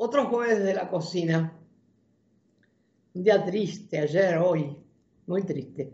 Otro 0.00 0.26
jueves 0.26 0.62
de 0.62 0.74
la 0.74 0.88
cocina. 0.88 1.58
Un 3.14 3.24
día 3.24 3.44
triste, 3.44 3.98
ayer, 3.98 4.38
hoy, 4.38 4.76
muy 5.26 5.42
triste. 5.42 5.92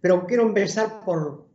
Pero 0.00 0.26
quiero 0.26 0.44
empezar 0.44 1.04
por, 1.04 1.50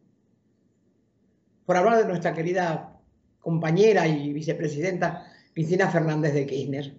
por 1.65 1.75
hablar 1.75 1.97
de 1.97 2.07
nuestra 2.07 2.35
querida 2.35 3.01
compañera 3.39 4.07
y 4.07 4.31
vicepresidenta 4.31 5.25
Cristina 5.55 5.89
Fernández 5.89 6.35
de 6.35 6.45
Kirchner. 6.45 6.95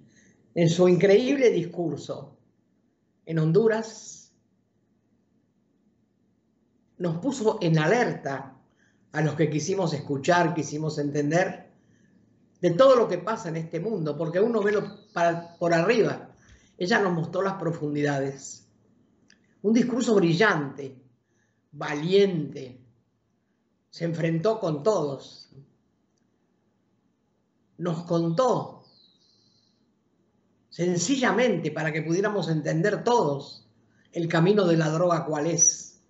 En 0.53 0.69
su 0.69 0.89
increíble 0.89 1.51
discurso 1.51 2.37
en 3.25 3.39
Honduras, 3.39 4.35
nos 6.97 7.19
puso 7.19 7.59
en 7.61 7.79
alerta 7.79 8.59
a 9.13 9.21
los 9.21 9.37
que 9.37 9.49
quisimos 9.49 9.95
escuchar, 9.95 10.55
quisimos 10.55 10.99
entender 10.99 11.68
de 12.61 12.71
todo 12.73 12.97
lo 12.97 13.09
que 13.09 13.19
pasa 13.19 13.49
en 13.49 13.57
este 13.57 13.81
mundo, 13.81 14.17
porque 14.17 14.41
uno 14.41 14.63
ve 14.63 14.83
por 15.59 15.73
arriba. 15.73 16.31
Ella 16.77 17.01
nos 17.01 17.13
mostró 17.13 17.43
las 17.43 17.55
profundidades. 17.55 18.69
Un 19.63 19.73
discurso 19.73 20.15
brillante, 20.15 21.01
valiente, 21.73 22.81
se 23.91 24.05
enfrentó 24.05 24.59
con 24.59 24.83
todos. 24.83 25.51
Nos 27.79 28.05
contó 28.05 28.85
sencillamente 30.69 31.71
para 31.71 31.93
que 31.93 32.03
pudiéramos 32.03 32.49
entender 32.49 33.03
todos 33.03 33.69
el 34.13 34.29
camino 34.29 34.65
de 34.65 34.77
la 34.77 34.91
droga 34.91 35.25
cuál 35.25 35.47
es. 35.47 36.01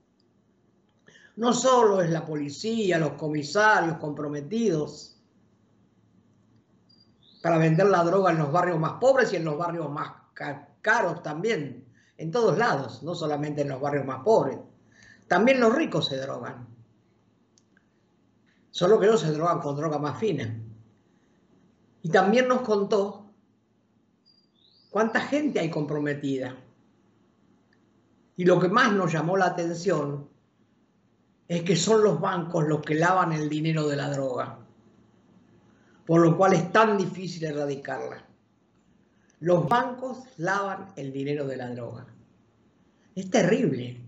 No 1.36 1.52
solo 1.52 2.02
es 2.02 2.10
la 2.10 2.26
policía, 2.26 2.98
los 2.98 3.12
comisarios 3.12 3.98
comprometidos 3.98 5.17
para 7.48 7.60
vender 7.60 7.86
la 7.86 8.04
droga 8.04 8.30
en 8.30 8.36
los 8.36 8.52
barrios 8.52 8.78
más 8.78 9.00
pobres 9.00 9.32
y 9.32 9.36
en 9.36 9.44
los 9.46 9.56
barrios 9.56 9.90
más 9.90 10.12
caros 10.82 11.22
también, 11.22 11.82
en 12.18 12.30
todos 12.30 12.58
lados, 12.58 13.02
no 13.02 13.14
solamente 13.14 13.62
en 13.62 13.70
los 13.70 13.80
barrios 13.80 14.04
más 14.04 14.22
pobres. 14.22 14.58
También 15.28 15.58
los 15.58 15.74
ricos 15.74 16.08
se 16.08 16.18
drogan. 16.18 16.68
Solo 18.70 19.00
que 19.00 19.06
no 19.06 19.16
se 19.16 19.32
drogan 19.32 19.60
con 19.60 19.76
droga 19.76 19.98
más 19.98 20.18
fina. 20.18 20.60
Y 22.02 22.10
también 22.10 22.48
nos 22.48 22.60
contó 22.60 23.30
cuánta 24.90 25.22
gente 25.22 25.58
hay 25.58 25.70
comprometida. 25.70 26.54
Y 28.36 28.44
lo 28.44 28.60
que 28.60 28.68
más 28.68 28.92
nos 28.92 29.10
llamó 29.10 29.38
la 29.38 29.46
atención 29.46 30.28
es 31.48 31.62
que 31.62 31.76
son 31.76 32.04
los 32.04 32.20
bancos 32.20 32.68
los 32.68 32.82
que 32.82 32.96
lavan 32.96 33.32
el 33.32 33.48
dinero 33.48 33.88
de 33.88 33.96
la 33.96 34.10
droga, 34.10 34.67
por 36.08 36.22
lo 36.22 36.38
cual 36.38 36.54
es 36.54 36.72
tan 36.72 36.96
difícil 36.96 37.44
erradicarla. 37.44 38.24
Los 39.40 39.68
bancos 39.68 40.20
lavan 40.38 40.86
el 40.96 41.12
dinero 41.12 41.46
de 41.46 41.58
la 41.58 41.68
droga. 41.68 42.06
Es 43.14 43.28
terrible. 43.30 44.00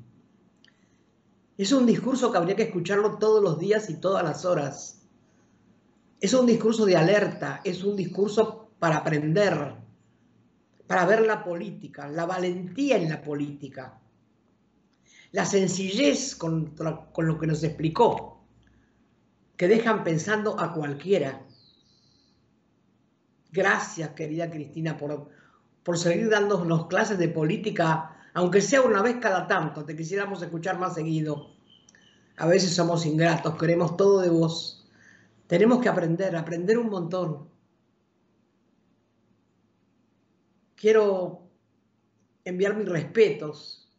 Es 1.59 1.73
un 1.73 1.85
discurso 1.85 2.33
que 2.33 2.39
habría 2.39 2.57
que 2.57 2.63
escucharlo 2.63 3.19
todos 3.19 3.45
los 3.45 3.59
días 3.59 3.91
y 3.91 3.97
todas 3.97 4.25
las 4.25 4.47
horas. 4.47 5.03
Es 6.23 6.33
un 6.33 6.47
discurso 6.47 6.87
de 6.87 6.97
alerta, 6.97 7.61
es 7.65 7.85
un 7.85 7.97
discurso 7.97 8.71
para 8.79 8.97
aprender, 8.97 9.75
para 10.87 11.05
ver 11.05 11.27
la 11.27 11.45
política, 11.45 12.09
la 12.09 12.25
valentía 12.25 12.97
en 12.97 13.11
la 13.11 13.21
política, 13.21 14.01
la 15.33 15.45
sencillez 15.45 16.35
con, 16.35 16.75
lo 16.79 17.39
que 17.39 17.47
nos 17.47 17.63
explicó, 17.63 18.43
que 19.59 19.69
dejan 19.69 20.03
pensando 20.03 20.59
a 20.59 20.73
cualquiera. 20.73 21.45
Gracias, 23.53 24.11
querida 24.11 24.51
Cristina, 24.51 24.97
por, 24.97 25.29
por 25.83 25.99
seguir 25.99 26.29
dándonos 26.29 26.87
clases 26.87 27.19
de 27.19 27.29
política 27.29 28.17
aunque 28.33 28.61
sea 28.61 28.83
una 28.83 29.03
vez 29.03 29.17
cada 29.17 29.47
tanto, 29.47 29.85
te 29.85 29.97
quisiéramos 29.97 30.43
escuchar 30.43 30.79
más 30.79 30.95
seguido. 30.95 31.51
A 32.37 32.47
veces 32.47 32.75
somos 32.75 33.05
ingratos, 33.05 33.57
queremos 33.57 33.97
todo 33.97 34.21
de 34.21 34.31
vos. 34.31 34.89
Tenemos 35.47 35.81
que 35.81 35.89
aprender, 35.89 36.37
aprender 36.37 36.79
un 36.79 36.89
montón. 36.89 37.49
Quiero 40.77 41.43
enviar 42.45 42.77
mis 42.77 42.89
respetos 42.89 43.93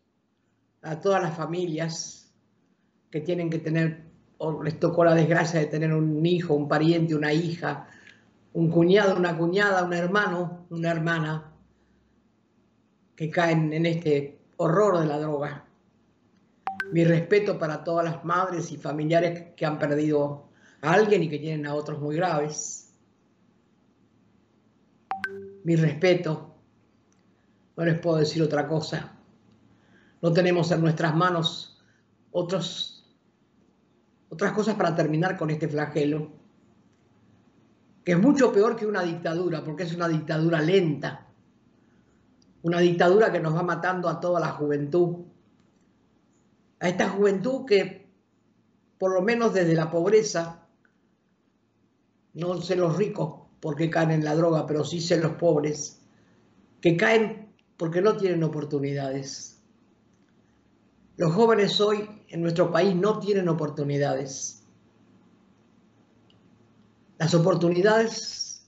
a 0.81 0.99
todas 0.99 1.21
las 1.21 1.35
familias 1.35 2.33
que 3.11 3.19
tienen 3.19 3.49
que 3.49 3.59
tener, 3.59 4.05
o 4.37 4.63
les 4.63 4.79
tocó 4.79 5.03
la 5.03 5.13
desgracia 5.13 5.59
de 5.59 5.67
tener 5.67 5.93
un 5.93 6.25
hijo, 6.25 6.55
un 6.55 6.67
pariente, 6.67 7.13
una 7.13 7.33
hija, 7.33 7.87
un 8.53 8.69
cuñado, 8.69 9.15
una 9.15 9.37
cuñada, 9.37 9.83
un 9.83 9.93
hermano, 9.93 10.65
una 10.69 10.91
hermana 10.91 11.53
que 13.15 13.29
caen 13.29 13.71
en 13.71 13.85
este 13.85 14.39
horror 14.57 14.99
de 14.99 15.05
la 15.05 15.19
droga. 15.19 15.65
Mi 16.91 17.05
respeto 17.05 17.57
para 17.57 17.83
todas 17.83 18.03
las 18.03 18.25
madres 18.25 18.71
y 18.71 18.77
familiares 18.77 19.53
que 19.55 19.65
han 19.65 19.79
perdido 19.79 20.49
a 20.81 20.93
alguien 20.93 21.23
y 21.23 21.29
que 21.29 21.39
tienen 21.39 21.65
a 21.65 21.75
otros 21.75 21.99
muy 21.99 22.15
graves. 22.15 22.93
Mi 25.63 25.75
respeto. 25.75 26.55
No 27.77 27.85
les 27.85 27.99
puedo 27.99 28.17
decir 28.17 28.41
otra 28.43 28.67
cosa. 28.67 29.13
No 30.21 30.33
tenemos 30.33 30.71
en 30.71 30.81
nuestras 30.81 31.15
manos 31.15 31.81
otros, 32.31 33.05
otras 34.29 34.51
cosas 34.51 34.75
para 34.75 34.95
terminar 34.95 35.37
con 35.37 35.49
este 35.49 35.67
flagelo, 35.67 36.40
que 38.03 38.13
es 38.13 38.19
mucho 38.19 38.51
peor 38.51 38.75
que 38.75 38.85
una 38.85 39.03
dictadura, 39.03 39.63
porque 39.63 39.83
es 39.83 39.93
una 39.93 40.07
dictadura 40.07 40.61
lenta, 40.61 41.27
una 42.63 42.79
dictadura 42.79 43.31
que 43.31 43.39
nos 43.39 43.55
va 43.55 43.63
matando 43.63 44.09
a 44.09 44.19
toda 44.19 44.39
la 44.39 44.51
juventud, 44.51 45.25
a 46.79 46.89
esta 46.89 47.09
juventud 47.09 47.65
que 47.65 48.09
por 48.97 49.13
lo 49.13 49.21
menos 49.21 49.53
desde 49.53 49.73
la 49.73 49.89
pobreza, 49.89 50.67
no 52.33 52.61
sé 52.61 52.75
los 52.75 52.97
ricos 52.97 53.41
porque 53.59 53.89
caen 53.89 54.11
en 54.11 54.23
la 54.23 54.35
droga, 54.35 54.65
pero 54.65 54.83
sí 54.83 54.99
sé 54.99 55.17
los 55.17 55.33
pobres, 55.33 56.01
que 56.81 56.97
caen 56.97 57.53
porque 57.77 58.01
no 58.01 58.17
tienen 58.17 58.43
oportunidades. 58.43 59.61
Los 61.17 61.33
jóvenes 61.33 61.79
hoy 61.79 62.07
en 62.29 62.41
nuestro 62.41 62.71
país 62.71 62.95
no 62.95 63.19
tienen 63.19 63.47
oportunidades. 63.49 64.60
Las 67.21 67.35
oportunidades 67.35 68.65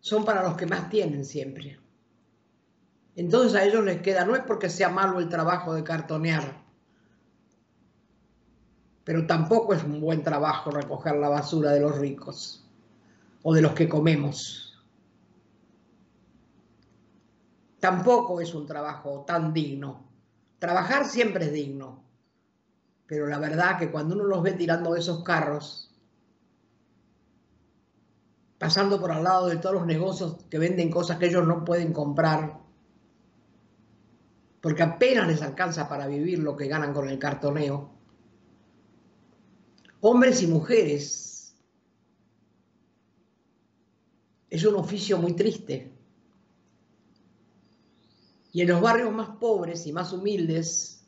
son 0.00 0.22
para 0.22 0.42
los 0.42 0.54
que 0.54 0.66
más 0.66 0.90
tienen 0.90 1.24
siempre. 1.24 1.80
Entonces 3.16 3.54
a 3.54 3.64
ellos 3.64 3.82
les 3.86 4.02
queda, 4.02 4.26
no 4.26 4.36
es 4.36 4.42
porque 4.42 4.68
sea 4.68 4.90
malo 4.90 5.18
el 5.18 5.30
trabajo 5.30 5.72
de 5.72 5.82
cartonear, 5.82 6.62
pero 9.02 9.26
tampoco 9.26 9.72
es 9.72 9.82
un 9.82 9.98
buen 9.98 10.22
trabajo 10.22 10.70
recoger 10.70 11.16
la 11.16 11.30
basura 11.30 11.70
de 11.70 11.80
los 11.80 11.96
ricos 11.96 12.68
o 13.42 13.54
de 13.54 13.62
los 13.62 13.72
que 13.72 13.88
comemos. 13.88 14.78
Tampoco 17.80 18.42
es 18.42 18.54
un 18.54 18.66
trabajo 18.66 19.24
tan 19.26 19.54
digno. 19.54 20.04
Trabajar 20.58 21.06
siempre 21.06 21.46
es 21.46 21.52
digno, 21.54 22.04
pero 23.06 23.26
la 23.26 23.38
verdad 23.38 23.78
que 23.78 23.90
cuando 23.90 24.16
uno 24.16 24.24
los 24.24 24.42
ve 24.42 24.52
tirando 24.52 24.94
esos 24.96 25.24
carros, 25.24 25.83
pasando 28.64 28.98
por 28.98 29.12
al 29.12 29.22
lado 29.22 29.48
de 29.48 29.58
todos 29.58 29.74
los 29.74 29.86
negocios 29.86 30.36
que 30.48 30.58
venden 30.58 30.90
cosas 30.90 31.18
que 31.18 31.26
ellos 31.26 31.46
no 31.46 31.66
pueden 31.66 31.92
comprar, 31.92 32.62
porque 34.62 34.82
apenas 34.82 35.28
les 35.28 35.42
alcanza 35.42 35.86
para 35.86 36.06
vivir 36.06 36.38
lo 36.38 36.56
que 36.56 36.66
ganan 36.66 36.94
con 36.94 37.06
el 37.06 37.18
cartoneo. 37.18 37.90
Hombres 40.00 40.42
y 40.42 40.46
mujeres. 40.46 41.54
Es 44.48 44.64
un 44.64 44.76
oficio 44.76 45.18
muy 45.18 45.34
triste. 45.34 45.92
Y 48.50 48.62
en 48.62 48.68
los 48.68 48.80
barrios 48.80 49.12
más 49.12 49.28
pobres 49.36 49.86
y 49.86 49.92
más 49.92 50.10
humildes 50.10 51.06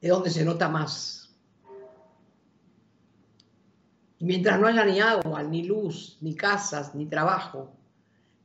es 0.00 0.10
donde 0.10 0.30
se 0.30 0.44
nota 0.44 0.68
más. 0.68 1.21
Mientras 4.22 4.60
no 4.60 4.68
haya 4.68 4.84
ni 4.84 5.00
agua, 5.00 5.42
ni 5.42 5.64
luz, 5.64 6.16
ni 6.20 6.36
casas, 6.36 6.94
ni 6.94 7.06
trabajo, 7.06 7.72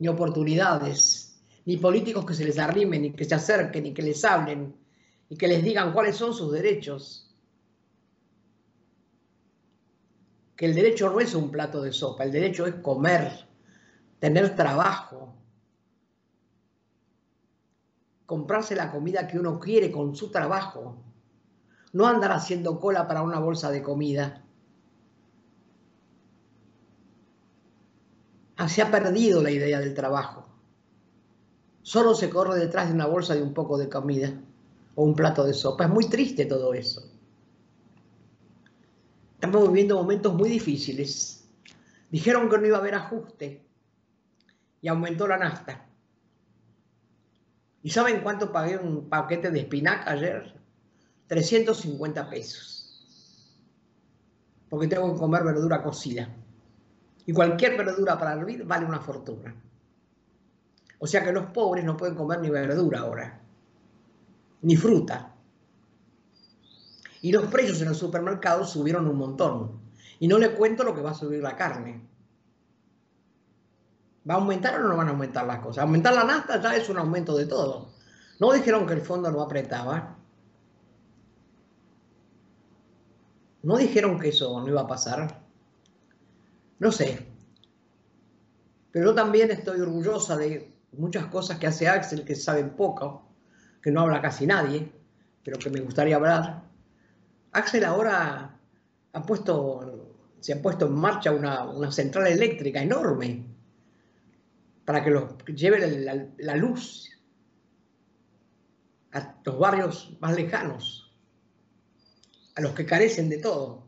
ni 0.00 0.08
oportunidades, 0.08 1.40
ni 1.66 1.76
políticos 1.76 2.26
que 2.26 2.34
se 2.34 2.44
les 2.44 2.58
arrimen, 2.58 3.02
ni 3.02 3.12
que 3.12 3.24
se 3.24 3.36
acerquen, 3.36 3.84
ni 3.84 3.94
que 3.94 4.02
les 4.02 4.24
hablen, 4.24 4.74
y 5.28 5.36
que 5.36 5.46
les 5.46 5.62
digan 5.62 5.92
cuáles 5.92 6.16
son 6.16 6.34
sus 6.34 6.50
derechos. 6.50 7.32
Que 10.56 10.66
el 10.66 10.74
derecho 10.74 11.10
no 11.10 11.20
es 11.20 11.34
un 11.36 11.48
plato 11.50 11.80
de 11.80 11.92
sopa, 11.92 12.24
el 12.24 12.32
derecho 12.32 12.66
es 12.66 12.74
comer, 12.76 13.46
tener 14.18 14.56
trabajo, 14.56 15.36
comprarse 18.26 18.74
la 18.74 18.90
comida 18.90 19.28
que 19.28 19.38
uno 19.38 19.60
quiere 19.60 19.92
con 19.92 20.16
su 20.16 20.32
trabajo, 20.32 21.04
no 21.92 22.04
andar 22.04 22.32
haciendo 22.32 22.80
cola 22.80 23.06
para 23.06 23.22
una 23.22 23.38
bolsa 23.38 23.70
de 23.70 23.80
comida. 23.80 24.44
Se 28.66 28.82
ha 28.82 28.90
perdido 28.90 29.40
la 29.42 29.52
idea 29.52 29.78
del 29.78 29.94
trabajo. 29.94 30.48
Solo 31.82 32.14
se 32.14 32.28
corre 32.28 32.58
detrás 32.58 32.88
de 32.88 32.94
una 32.94 33.06
bolsa 33.06 33.34
de 33.34 33.42
un 33.42 33.54
poco 33.54 33.78
de 33.78 33.88
comida 33.88 34.32
o 34.96 35.04
un 35.04 35.14
plato 35.14 35.44
de 35.44 35.54
sopa. 35.54 35.84
Es 35.84 35.90
muy 35.90 36.08
triste 36.08 36.44
todo 36.44 36.74
eso. 36.74 37.08
Estamos 39.34 39.68
viviendo 39.68 39.94
momentos 39.94 40.34
muy 40.34 40.48
difíciles. 40.48 41.48
Dijeron 42.10 42.50
que 42.50 42.58
no 42.58 42.66
iba 42.66 42.78
a 42.78 42.80
haber 42.80 42.96
ajuste 42.96 43.64
y 44.82 44.88
aumentó 44.88 45.28
la 45.28 45.38
nafta. 45.38 45.86
¿Y 47.82 47.90
saben 47.90 48.20
cuánto 48.22 48.50
pagué 48.50 48.76
un 48.76 49.08
paquete 49.08 49.52
de 49.52 49.60
espinaca 49.60 50.10
ayer? 50.10 50.60
350 51.28 52.28
pesos. 52.28 53.54
Porque 54.68 54.88
tengo 54.88 55.12
que 55.12 55.20
comer 55.20 55.44
verdura 55.44 55.82
cocida. 55.82 56.28
Y 57.28 57.32
cualquier 57.34 57.76
verdura 57.76 58.18
para 58.18 58.32
hervir 58.32 58.64
vale 58.64 58.86
una 58.86 59.00
fortuna. 59.00 59.54
O 60.98 61.06
sea 61.06 61.22
que 61.22 61.30
los 61.30 61.44
pobres 61.50 61.84
no 61.84 61.94
pueden 61.94 62.14
comer 62.14 62.40
ni 62.40 62.48
verdura 62.48 63.00
ahora, 63.00 63.38
ni 64.62 64.76
fruta. 64.76 65.34
Y 67.20 67.30
los 67.30 67.44
precios 67.48 67.82
en 67.82 67.88
el 67.88 67.94
supermercado 67.94 68.64
subieron 68.64 69.06
un 69.06 69.18
montón. 69.18 69.78
Y 70.18 70.26
no 70.26 70.38
le 70.38 70.54
cuento 70.54 70.84
lo 70.84 70.94
que 70.94 71.02
va 71.02 71.10
a 71.10 71.14
subir 71.14 71.42
la 71.42 71.54
carne. 71.54 72.08
¿Va 74.26 74.32
a 74.32 74.38
aumentar 74.38 74.80
o 74.80 74.88
no 74.88 74.96
van 74.96 75.08
a 75.08 75.10
aumentar 75.10 75.46
las 75.46 75.58
cosas? 75.58 75.82
Aumentar 75.82 76.14
la 76.14 76.24
nafta 76.24 76.58
ya 76.62 76.76
es 76.76 76.88
un 76.88 76.96
aumento 76.96 77.36
de 77.36 77.44
todo. 77.44 77.90
No 78.40 78.54
dijeron 78.54 78.86
que 78.86 78.94
el 78.94 79.02
fondo 79.02 79.30
no 79.30 79.42
apretaba. 79.42 80.16
No 83.62 83.76
dijeron 83.76 84.18
que 84.18 84.30
eso 84.30 84.58
no 84.58 84.66
iba 84.66 84.80
a 84.80 84.86
pasar. 84.86 85.37
No 86.78 86.92
sé. 86.92 87.26
Pero 88.92 89.10
yo 89.10 89.14
también 89.14 89.50
estoy 89.50 89.80
orgullosa 89.80 90.36
de 90.36 90.72
muchas 90.92 91.26
cosas 91.26 91.58
que 91.58 91.66
hace 91.66 91.88
Axel 91.88 92.24
que 92.24 92.34
saben 92.34 92.70
poco, 92.70 93.28
que 93.82 93.90
no 93.90 94.02
habla 94.02 94.22
casi 94.22 94.46
nadie, 94.46 94.90
pero 95.44 95.58
que 95.58 95.70
me 95.70 95.80
gustaría 95.80 96.16
hablar. 96.16 96.62
Axel 97.52 97.84
ahora 97.84 98.58
ha 99.12 99.22
puesto, 99.22 100.14
se 100.40 100.52
ha 100.52 100.62
puesto 100.62 100.86
en 100.86 100.94
marcha 100.94 101.32
una, 101.32 101.90
central 101.90 102.26
eléctrica 102.28 102.82
enorme 102.82 103.44
para 104.84 105.02
que 105.04 105.10
los, 105.10 105.36
lleve 105.54 105.86
la, 106.00 106.26
la 106.38 106.56
luz 106.56 107.10
a 109.12 109.34
los 109.44 109.58
barrios 109.58 110.16
más 110.20 110.34
lejanos, 110.34 111.14
a 112.54 112.60
los 112.60 112.72
que 112.72 112.86
carecen 112.86 113.28
de 113.28 113.38
todo, 113.38 113.87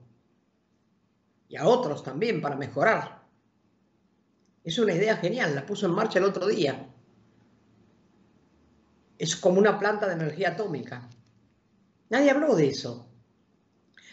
y 1.50 1.56
a 1.56 1.67
otros 1.67 2.05
también 2.05 2.41
para 2.41 2.55
mejorar. 2.55 3.25
Es 4.62 4.79
una 4.79 4.94
idea 4.94 5.17
genial, 5.17 5.55
la 5.55 5.67
puso 5.67 5.87
en 5.87 5.93
marcha 5.93 6.20
el 6.20 6.25
otro 6.25 6.47
día. 6.47 6.88
Es 9.19 9.35
como 9.35 9.58
una 9.58 9.76
planta 9.76 10.06
de 10.06 10.14
energía 10.14 10.50
atómica. 10.50 11.11
Nadie 12.08 12.31
habló 12.31 12.55
de 12.55 12.69
eso. 12.69 13.11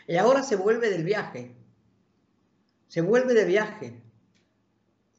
Y 0.07 0.15
ahora 0.15 0.41
se 0.41 0.55
vuelve 0.55 0.89
del 0.89 1.03
viaje. 1.03 1.55
Se 2.87 3.01
vuelve 3.01 3.35
de 3.35 3.45
viaje. 3.45 4.01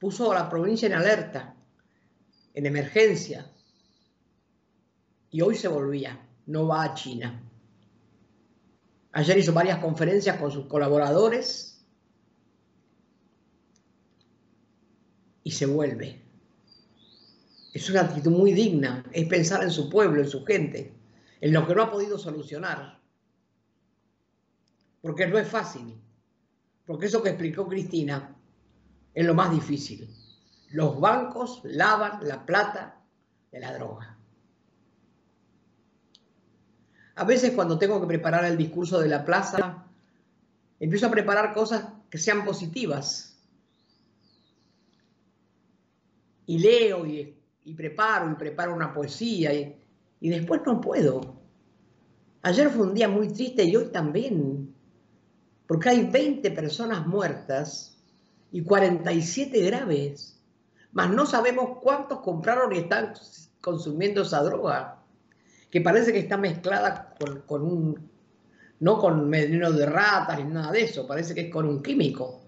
Puso 0.00 0.32
a 0.32 0.34
la 0.34 0.50
provincia 0.50 0.86
en 0.86 0.94
alerta, 0.94 1.54
en 2.52 2.66
emergencia. 2.66 3.48
Y 5.30 5.40
hoy 5.40 5.54
se 5.54 5.68
volvía. 5.68 6.20
No 6.46 6.66
va 6.66 6.82
a 6.82 6.94
China. 6.94 7.44
Ayer 9.12 9.38
hizo 9.38 9.52
varias 9.52 9.78
conferencias 9.78 10.36
con 10.38 10.50
sus 10.50 10.66
colaboradores 10.66 11.77
y 15.42 15.50
se 15.50 15.66
vuelve. 15.66 16.20
Es 17.72 17.88
una 17.90 18.02
actitud 18.02 18.30
muy 18.30 18.52
digna, 18.52 19.04
es 19.12 19.26
pensar 19.28 19.62
en 19.62 19.70
su 19.70 19.88
pueblo, 19.88 20.20
en 20.22 20.28
su 20.28 20.44
gente, 20.44 20.92
en 21.40 21.52
lo 21.52 21.66
que 21.66 21.74
no 21.74 21.82
ha 21.82 21.90
podido 21.90 22.18
solucionar. 22.18 22.98
Porque 25.00 25.26
no 25.26 25.38
es 25.38 25.48
fácil, 25.48 25.94
porque 26.86 27.06
eso 27.06 27.22
que 27.22 27.30
explicó 27.30 27.68
Cristina 27.68 28.34
es 29.14 29.26
lo 29.26 29.34
más 29.34 29.50
difícil. 29.50 30.08
Los 30.70 30.98
bancos 31.00 31.60
lavan 31.64 32.26
la 32.26 32.44
plata 32.44 33.00
de 33.52 33.60
la 33.60 33.74
droga. 33.74 34.18
A 37.14 37.24
veces 37.24 37.52
cuando 37.52 37.78
tengo 37.78 38.00
que 38.00 38.06
preparar 38.06 38.44
el 38.44 38.56
discurso 38.56 39.00
de 39.00 39.08
la 39.08 39.24
plaza, 39.24 39.86
empiezo 40.78 41.06
a 41.06 41.10
preparar 41.10 41.52
cosas 41.52 41.84
que 42.10 42.18
sean 42.18 42.44
positivas, 42.44 43.37
y 46.48 46.58
leo 46.58 47.06
y, 47.06 47.34
preparo 47.76 48.32
y 48.32 48.34
preparo 48.34 48.74
una 48.74 48.92
poesía 48.92 49.52
y, 49.52 49.76
y 50.18 50.30
después 50.30 50.62
no 50.64 50.80
puedo. 50.80 51.20
Ayer 52.40 52.70
fue 52.70 52.86
un 52.86 52.94
día 52.94 53.06
muy 53.06 53.28
triste 53.28 53.64
y 53.64 53.76
hoy 53.76 53.90
también, 53.92 54.74
porque 55.66 55.90
hay 55.90 56.06
20 56.06 56.50
personas 56.52 57.06
muertas 57.06 58.02
y 58.50 58.62
47 58.62 59.60
graves, 59.66 60.42
mas 60.92 61.10
no 61.10 61.26
sabemos 61.26 61.80
cuántos 61.82 62.20
compraron 62.20 62.72
y 62.72 62.78
están 62.78 63.12
consumiendo 63.60 64.22
esa 64.22 64.42
droga, 64.42 65.02
que 65.70 65.82
parece 65.82 66.14
que 66.14 66.20
está 66.20 66.38
mezclada 66.38 67.14
con, 67.20 67.42
con 67.42 67.62
un, 67.62 68.10
no 68.80 68.98
con 68.98 69.30
veneno 69.30 69.70
de 69.70 69.84
ratas 69.84 70.38
ni 70.38 70.50
nada 70.50 70.72
de 70.72 70.84
eso, 70.84 71.06
parece 71.06 71.34
que 71.34 71.42
es 71.42 71.52
con 71.52 71.66
un 71.66 71.82
químico 71.82 72.47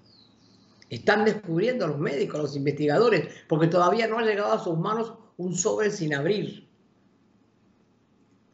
están 0.90 1.24
descubriendo 1.24 1.86
los 1.86 1.98
médicos, 1.98 2.40
los 2.40 2.56
investigadores, 2.56 3.32
porque 3.48 3.68
todavía 3.68 4.08
no 4.08 4.18
ha 4.18 4.22
llegado 4.22 4.52
a 4.52 4.62
sus 4.62 4.76
manos 4.76 5.14
un 5.36 5.54
sobre 5.54 5.90
sin 5.90 6.14
abrir. 6.14 6.68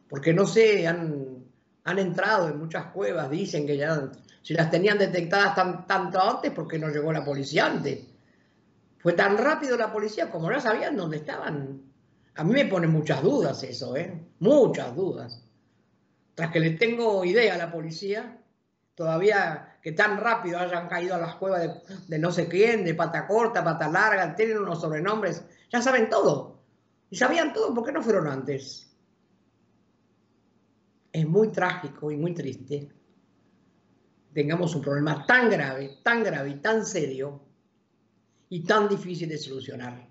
Porque 0.07 0.33
no 0.33 0.45
sé, 0.45 0.87
han, 0.87 1.43
han 1.83 1.99
entrado 1.99 2.47
en 2.47 2.59
muchas 2.59 2.91
cuevas, 2.91 3.29
dicen 3.31 3.65
que 3.65 3.75
ya, 3.75 4.11
si 4.43 4.53
las 4.53 4.69
tenían 4.69 4.99
detectadas 4.99 5.55
tan, 5.55 5.87
tanto 5.87 6.21
antes, 6.21 6.51
porque 6.51 6.77
no 6.77 6.89
llegó 6.89 7.11
la 7.11 7.25
policía 7.25 7.65
antes? 7.65 8.05
Fue 8.99 9.13
tan 9.13 9.37
rápido 9.37 9.75
la 9.75 9.91
policía 9.91 10.29
como 10.29 10.49
no 10.51 10.61
sabían 10.61 10.95
dónde 10.95 11.17
estaban. 11.17 11.81
A 12.35 12.43
mí 12.43 12.53
me 12.53 12.65
pone 12.65 12.85
muchas 12.85 13.23
dudas 13.23 13.63
eso, 13.63 13.97
¿eh? 13.97 14.27
Muchas 14.39 14.95
dudas. 14.95 15.43
Tras 16.35 16.51
que 16.51 16.59
le 16.59 16.71
tengo 16.71 17.25
idea 17.25 17.55
a 17.55 17.57
la 17.57 17.71
policía, 17.71 18.37
todavía 18.93 19.76
que 19.87 19.93
tan 19.93 20.17
rápido 20.17 20.59
hayan 20.59 20.89
caído 20.89 21.15
a 21.15 21.17
las 21.17 21.35
cuevas 21.35 21.81
de, 22.09 22.19
no 22.19 22.29
sé 22.29 22.49
quién, 22.49 22.83
de 22.83 22.93
pata 22.93 23.25
corta, 23.25 23.63
pata 23.63 23.87
larga, 23.87 24.35
tienen 24.35 24.57
unos 24.57 24.81
sobrenombres, 24.81 25.45
ya 25.71 25.81
saben 25.81 26.09
todo. 26.09 26.59
Y 27.09 27.15
sabían 27.15 27.53
todo, 27.53 27.73
¿por 27.73 27.85
qué 27.85 27.93
no 27.93 28.03
fueron 28.03 28.27
antes? 28.27 28.93
Es 31.09 31.25
muy 31.25 31.53
trágico 31.53 32.11
y 32.11 32.17
muy 32.17 32.33
triste. 32.33 32.91
Tengamos 34.33 34.75
un 34.75 34.81
problema 34.81 35.25
tan 35.25 35.49
grave, 35.49 35.99
tan 36.03 36.21
grave 36.21 36.49
y 36.49 36.55
tan 36.55 36.85
serio 36.85 37.45
y 38.49 38.65
tan 38.65 38.89
difícil 38.89 39.29
de 39.29 39.37
solucionar. 39.37 40.05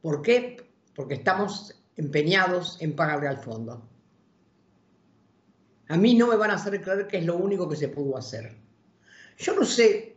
¿Por 0.00 0.20
qué? 0.20 0.68
Porque 0.96 1.14
estamos 1.14 1.80
empeñados 1.94 2.82
en 2.82 2.96
pagarle 2.96 3.28
al 3.28 3.38
fondo. 3.38 3.88
A 5.88 5.96
mí 5.96 6.14
no 6.14 6.26
me 6.28 6.36
van 6.36 6.50
a 6.50 6.54
hacer 6.54 6.80
creer 6.80 7.06
que 7.06 7.18
es 7.18 7.24
lo 7.24 7.36
único 7.36 7.68
que 7.68 7.76
se 7.76 7.88
pudo 7.88 8.16
hacer. 8.16 8.56
Yo 9.38 9.54
no 9.54 9.64
sé, 9.64 10.16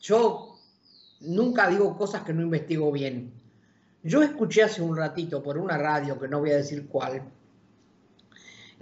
yo 0.00 0.56
nunca 1.20 1.68
digo 1.68 1.96
cosas 1.96 2.22
que 2.22 2.32
no 2.32 2.42
investigo 2.42 2.92
bien. 2.92 3.32
Yo 4.02 4.22
escuché 4.22 4.62
hace 4.62 4.82
un 4.82 4.96
ratito 4.96 5.42
por 5.42 5.56
una 5.56 5.78
radio, 5.78 6.18
que 6.20 6.28
no 6.28 6.40
voy 6.40 6.50
a 6.50 6.56
decir 6.56 6.86
cuál, 6.88 7.22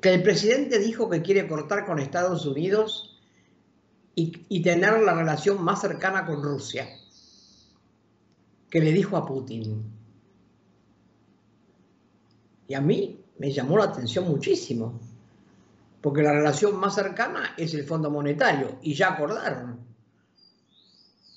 que 0.01 0.13
el 0.13 0.23
presidente 0.23 0.81
dijo 0.81 1.09
que 1.09 1.23
quiere 1.23 1.47
cortar 1.47 1.87
con 1.87 2.01
Estados 2.01 2.45
Unidos 2.45 3.21
y, 4.17 4.63
tener 4.63 5.01
la 5.01 5.15
relación 5.15 5.63
más 5.63 5.81
cercana 5.81 6.27
con 6.27 6.43
Rusia, 6.43 6.89
que 8.69 8.81
le 8.81 8.93
dijo 8.93 9.17
a 9.17 9.25
Putin. 9.25 9.85
Y 12.67 12.75
a 12.75 12.81
mí 12.81 13.22
me 13.43 13.51
llamó 13.51 13.77
la 13.77 13.87
atención 13.87 14.29
muchísimo, 14.29 15.01
porque 16.01 16.23
la 16.23 16.31
relación 16.31 16.77
más 16.77 16.95
cercana 16.95 17.55
es 17.57 17.75
el 17.75 17.83
Fondo 17.83 18.09
Monetario, 18.09 18.79
y 18.83 18.95
ya 18.95 19.15
acordaron. 19.15 19.81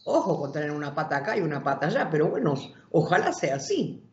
Ojo 0.04 0.40
con 0.40 0.52
tener 0.52 0.70
una 0.70 0.94
pata 0.94 1.18
acá 1.18 1.36
y 1.36 1.42
una 1.42 1.64
pata 1.64 1.88
allá, 1.88 2.08
pero 2.12 2.28
bueno, 2.28 2.54
ojalá 2.92 3.34
sea 3.34 3.56
así. 3.56 4.04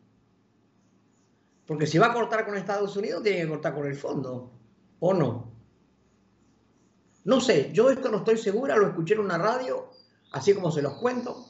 Porque 1.67 1.85
si 1.85 1.99
va 1.99 2.07
a 2.07 2.13
cortar 2.13 2.47
con 2.47 2.57
Estados 2.57 2.97
Unidos, 2.97 3.21
tiene 3.21 3.43
que 3.43 3.47
cortar 3.47 3.75
con 3.75 3.85
el 3.85 3.95
fondo, 3.95 4.51
¿o 4.99 5.13
no? 5.13 5.51
No 7.25 7.41
sé, 7.41 7.71
yo 7.73 7.91
esto 7.91 8.09
no 8.09 8.17
estoy 8.17 8.39
segura, 8.39 8.75
lo 8.75 8.87
escuché 8.87 9.13
en 9.13 9.19
una 9.19 9.37
radio, 9.37 9.91
así 10.31 10.55
como 10.55 10.71
se 10.71 10.81
los 10.81 10.95
cuento. 10.95 11.45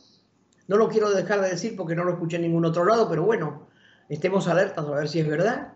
No 0.67 0.75
lo 0.75 0.89
quiero 0.89 1.09
dejar 1.09 1.39
de 1.39 1.51
decir 1.51 1.77
porque 1.77 1.95
no 1.95 2.03
lo 2.03 2.11
escuché 2.11 2.35
en 2.35 2.41
ningún 2.41 2.65
otro 2.65 2.83
lado, 2.83 3.07
pero 3.07 3.23
bueno, 3.23 3.69
estemos 4.09 4.49
alertas 4.49 4.85
a 4.85 4.91
ver 4.91 5.07
si 5.07 5.21
es 5.21 5.27
verdad. 5.29 5.73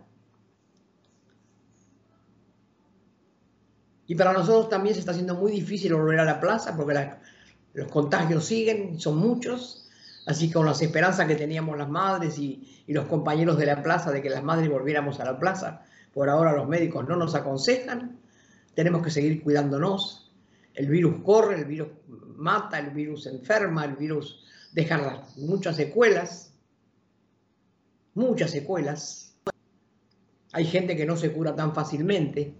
Y 4.08 4.16
para 4.16 4.34
nosotros 4.34 4.70
también 4.70 4.96
se 4.96 5.02
está 5.02 5.12
haciendo 5.12 5.36
muy 5.36 5.52
difícil 5.52 5.94
volver 5.94 6.20
a 6.20 6.26
la 6.26 6.40
plaza 6.40 6.76
porque 6.76 7.12
Los 7.74 7.92
contagios 7.92 8.46
siguen, 8.46 9.00
son 9.00 9.18
muchos, 9.18 9.90
así 10.26 10.48
que 10.48 10.54
con 10.54 10.66
las 10.66 10.82
esperanzas 10.82 11.28
que 11.28 11.36
teníamos 11.36 11.78
las 11.78 11.90
madres 11.90 12.40
y, 12.40 12.84
y 12.88 12.94
los 12.94 13.06
compañeros 13.06 13.58
de 13.58 13.66
la 13.66 13.84
plaza 13.84 14.12
de 14.12 14.22
que 14.22 14.30
las 14.30 14.44
madres 14.44 14.70
volviéramos 14.70 15.20
a 15.20 15.26
la 15.26 15.38
plaza, 15.38 15.84
por 16.14 16.30
ahora 16.30 16.54
los 16.54 16.68
médicos 16.68 17.08
no 17.08 17.16
nos 17.16 17.36
aconsejan, 17.36 18.20
tenemos 18.74 19.04
que 19.04 19.12
seguir 19.12 19.44
cuidándonos. 19.44 20.32
El 20.74 20.88
virus 20.88 21.22
corre, 21.24 21.56
el 21.56 21.66
virus 21.66 21.90
mata, 22.36 22.80
el 22.80 22.92
virus 22.92 23.26
enferma, 23.26 23.84
el 23.86 23.96
virus 23.96 24.44
deja 24.72 25.24
muchas 25.38 25.76
secuelas, 25.76 26.54
muchas 28.14 28.52
secuelas. 28.52 29.36
Hay 30.54 30.66
gente 30.66 30.96
que 30.96 31.06
no 31.06 31.18
se 31.18 31.32
cura 31.32 31.56
tan 31.56 31.74
fácilmente. 31.74 32.56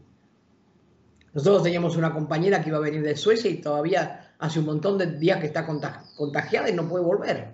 Nosotros 1.38 1.62
teníamos 1.62 1.96
una 1.96 2.12
compañera 2.12 2.64
que 2.64 2.70
iba 2.70 2.80
a 2.80 2.82
venir 2.82 3.04
de 3.04 3.16
Suecia 3.16 3.48
y 3.52 3.62
todavía 3.62 4.34
hace 4.40 4.58
un 4.58 4.66
montón 4.66 4.98
de 4.98 5.20
días 5.20 5.40
que 5.40 5.46
está 5.46 5.68
contagiada 5.68 6.68
y 6.68 6.74
no 6.74 6.90
puede 6.90 7.06
volver. 7.06 7.54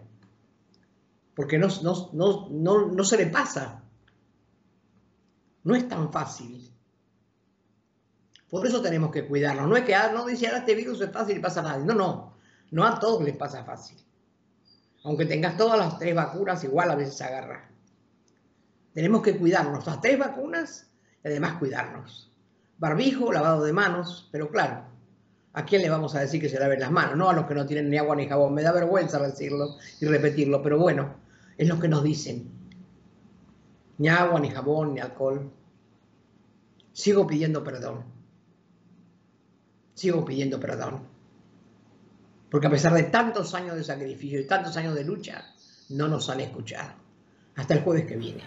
Porque 1.35 1.57
no, 1.57 1.69
se 1.69 3.17
le 3.17 3.27
pasa. 3.27 3.83
No 5.65 5.75
es 5.75 5.85
tan 5.89 6.13
fácil. 6.13 6.71
Por 8.49 8.65
eso 8.65 8.81
tenemos 8.81 9.11
que 9.11 9.27
cuidarnos. 9.27 9.67
No 9.67 9.75
es 9.75 9.83
que 9.83 9.95
ah, 9.95 10.13
no 10.13 10.25
dice 10.27 10.47
ahora 10.47 10.59
este 10.59 10.75
virus 10.75 11.01
es 11.01 11.11
fácil 11.11 11.35
y 11.35 11.41
pasa 11.41 11.59
a 11.59 11.63
nadie. 11.63 11.83
No, 11.83 11.93
no. 11.93 12.37
No 12.71 12.85
a 12.85 12.97
todos 12.97 13.21
les 13.21 13.35
pasa 13.35 13.65
fácil. 13.65 13.97
Aunque 15.03 15.25
tengas 15.25 15.57
todas 15.57 15.77
las 15.77 15.99
tres 15.99 16.15
vacunas, 16.15 16.63
igual 16.63 16.89
a 16.89 16.95
veces 16.95 17.21
agarra. 17.21 17.69
Tenemos 18.93 19.21
que 19.21 19.37
cuidarnos. 19.37 19.85
Las 19.85 19.99
tres 19.99 20.17
vacunas 20.17 20.89
y 21.21 21.27
además 21.27 21.57
cuidarnos. 21.59 22.32
Barbijo, 22.77 23.31
lavado 23.31 23.63
de 23.63 23.73
manos, 23.73 24.29
pero 24.31 24.49
claro, 24.49 24.83
¿a 25.53 25.65
quién 25.65 25.81
le 25.81 25.89
vamos 25.89 26.15
a 26.15 26.21
decir 26.21 26.41
que 26.41 26.49
se 26.49 26.59
laven 26.59 26.79
las 26.79 26.91
manos? 26.91 27.15
No 27.15 27.29
a 27.29 27.33
los 27.33 27.45
que 27.45 27.55
no 27.55 27.65
tienen 27.65 27.89
ni 27.89 27.97
agua 27.97 28.15
ni 28.15 28.27
jabón. 28.27 28.53
Me 28.53 28.63
da 28.63 28.71
vergüenza 28.71 29.19
decirlo 29.19 29.77
y 29.99 30.05
repetirlo, 30.05 30.61
pero 30.61 30.77
bueno, 30.77 31.15
es 31.57 31.67
lo 31.67 31.79
que 31.79 31.87
nos 31.87 32.03
dicen. 32.03 32.49
Ni 33.97 34.09
agua, 34.09 34.39
ni 34.39 34.49
jabón, 34.49 34.95
ni 34.95 34.99
alcohol. 34.99 35.51
Sigo 36.91 37.25
pidiendo 37.25 37.63
perdón 37.63 38.13
sigo 39.93 40.25
pidiendo 40.25 40.59
perdón. 40.59 41.07
Porque 42.49 42.67
a 42.67 42.69
pesar 42.69 42.93
de 42.93 43.03
tantos 43.03 43.53
años 43.53 43.75
de 43.75 43.83
sacrificio 43.83 44.39
y 44.39 44.45
tantos 44.45 44.75
años 44.77 44.95
de 44.95 45.03
lucha, 45.03 45.45
no 45.89 46.07
nos 46.07 46.29
han 46.29 46.39
escuchado. 46.41 46.93
Hasta 47.55 47.75
el 47.75 47.81
jueves 47.81 48.05
que 48.05 48.17
viene. 48.17 48.43